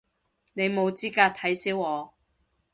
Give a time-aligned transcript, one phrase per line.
[0.53, 2.15] 你冇資格睇小我